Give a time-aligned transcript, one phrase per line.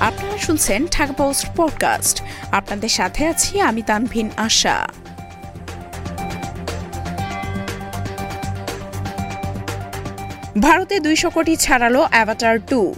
[0.00, 2.22] আপনারা শুনছেন Dhaka post podcast.
[2.52, 4.88] আপনাদের সাথে আছি আমি তানভিন আশা।
[10.60, 12.94] ভারতে দুইশো কোটি ছাড়ালো অ্যাভাটার টু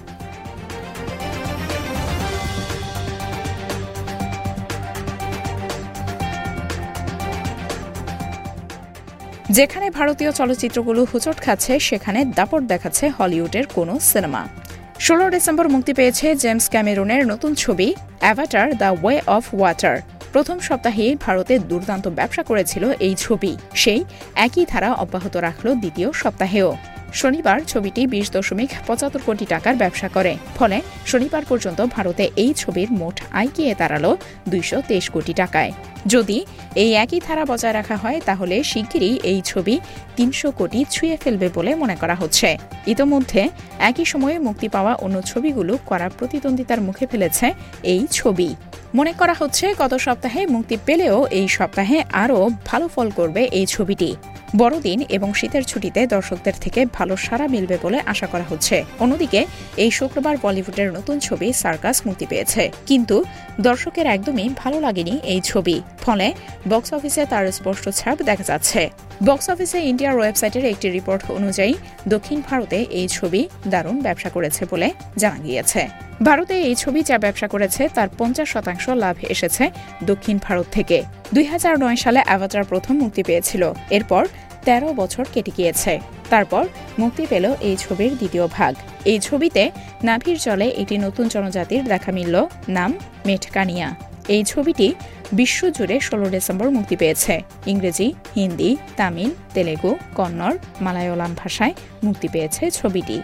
[9.51, 14.58] যেখানে ভারতীয় চলচ্চিত্রগুলো হুচট খাচ্ছে, সেখানে দাপট দেখাচ্ছে হলিউডের কোনো সিনেমা।
[15.07, 17.89] ষোলো ডিসেম্বর মুক্তি পেয়েছে জেমস ক্যামেরুনের নতুন ছবি
[18.21, 19.97] Avatar the way of water
[20.33, 24.01] প্রথম সপ্তাহেই ভারতে দুর্দান্ত ব্যবসা করেছিল এই ছবি। সেই
[24.47, 26.71] একই ধারা অব্যাহত রাখল দ্বিতীয় সপ্তাহেও।
[27.13, 32.89] শনিবার ছবিটি বিশ দশমিক পঁচাত্তর কোটি টাকার ব্যবসা করে। ফলে শনিবার পর্যন্ত ভারতে এই ছবির
[32.93, 34.07] মোট আয় গিয়ে দাঁড়াল
[34.49, 34.79] দুইশো
[35.13, 35.73] কোটি টাকায়।
[36.07, 39.81] যদি এই একই ধারা বজায় রাখা হয়, তাহলে শিগগিরই এই ছবি
[40.17, 43.49] তিনশো কোটি ছুঁয়ে ফেলবে বলে মনে করা হচ্ছে। ইতোমধ্যে
[43.79, 48.55] একই সময়ে মুক্তি পাওয়া অন্য ছবিগুলো করা প্রতিদ্বন্দ্বিতার মুখে ফেলেছে এই ছবি।
[48.95, 54.17] মনে করা হচ্ছে, গত সপ্তাহে মুক্তি পেলেও এই সপ্তাহে আরও ভালো ফল করবে এই ছবিটি।
[54.57, 59.91] বড়দিন এবং শীতের ছুটিতে দর্শকদের থেকে ভালো সাড়া মিলবে বলে আশা করা হচ্ছে। অন্যদিকে, এই
[59.91, 63.25] শুক্রবার বলিউডের নতুন ছবি সার্কাস মুক্তি পেয়েছে। কিন্তু
[63.61, 66.29] দর্শকের একদমই ভালো লাগেনি এই ছবি। ফলে
[66.73, 68.81] বক্স অফিসে তার স্পষ্ট ছাপ দেখা যাচ্ছে।
[69.29, 71.73] বক্স অফিসে ইন্ডিয়ার ওয়েবসাইটের একটি রিপোর্ট অনুযায়ী
[72.13, 73.41] দক্ষিণ ভারতে এই ছবি
[73.73, 74.89] দারুণ ব্যবসা করেছে বলে
[75.23, 75.83] জানা গিয়েছে।
[76.27, 79.65] ভারতে এই ছবি যা ব্যবসা করেছে তার পঞ্চাশ শতাংশ লাভ এসেছে
[80.11, 80.99] দক্ষিণ ভারত থেকে।
[81.35, 83.63] দুই হাজার নয় সালে অ্যাভাটার প্রথম মুক্তি পেয়েছিল।
[83.97, 84.23] এরপর
[84.67, 85.93] তেরো বছর কেটে গিয়েছে।
[86.33, 86.65] তারপর
[86.99, 88.73] মুক্তি পেল এই ছবির দ্বিতীয় ভাগ।
[89.05, 89.63] এই ছবিতে
[90.05, 92.37] নাভির জলে একটি নতুন জনজাতির দেখা মিলল,
[92.69, 92.91] নাম
[93.27, 93.89] মেটকানিয়া।
[94.37, 94.89] এই ছবিটি
[95.33, 101.75] বিশ্বজুড়ে ষোলো ডিসেম্বর মুক্তি পেয়েছে। ইংরেজি, হিন্দি, তামিল, তেলেগু, কন্নড়, মালায়ালাম ভাষায়
[102.05, 103.23] মুক্তি পেয়েছে ছবিটি।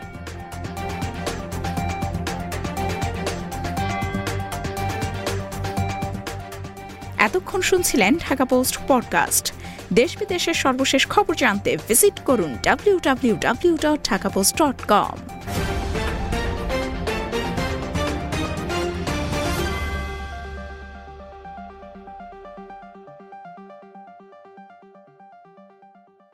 [7.19, 9.53] এতক্ষণ শুনছিলেন ঢাকা পোস্ট পডকাস্ট।
[9.93, 15.17] দেশ বিদেশের সর্বশেষ খবর জানতে ভিজিট করুন W W W dot Dhaka post dot com